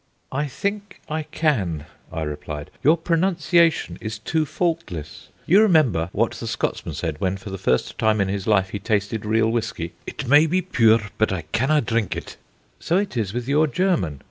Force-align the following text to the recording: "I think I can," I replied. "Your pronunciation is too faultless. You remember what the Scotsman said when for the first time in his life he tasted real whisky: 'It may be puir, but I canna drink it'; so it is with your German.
"I 0.31 0.47
think 0.47 0.99
I 1.09 1.21
can," 1.21 1.85
I 2.11 2.23
replied. 2.23 2.71
"Your 2.81 2.97
pronunciation 2.97 3.99
is 4.01 4.17
too 4.17 4.47
faultless. 4.47 5.27
You 5.45 5.61
remember 5.61 6.09
what 6.11 6.31
the 6.31 6.47
Scotsman 6.47 6.95
said 6.95 7.17
when 7.21 7.37
for 7.37 7.51
the 7.51 7.59
first 7.59 7.99
time 7.99 8.19
in 8.19 8.27
his 8.27 8.47
life 8.47 8.69
he 8.69 8.79
tasted 8.79 9.25
real 9.27 9.51
whisky: 9.51 9.93
'It 10.07 10.27
may 10.27 10.47
be 10.47 10.59
puir, 10.63 11.01
but 11.19 11.31
I 11.31 11.43
canna 11.51 11.81
drink 11.81 12.15
it'; 12.15 12.37
so 12.79 12.97
it 12.97 13.15
is 13.15 13.31
with 13.31 13.47
your 13.47 13.67
German. 13.67 14.19